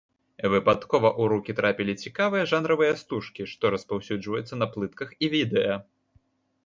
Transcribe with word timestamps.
Выпадкова 0.51 1.09
ў 1.09 1.23
рукі 1.33 1.51
трапілі 1.59 1.93
цікавыя 2.07 2.47
жанравыя 2.53 2.93
стужкі, 3.03 3.47
што 3.55 3.63
распаўсюджваюцца 3.77 4.55
на 4.63 4.67
плытках 4.77 5.09
і 5.25 5.35
відэа. 5.39 5.75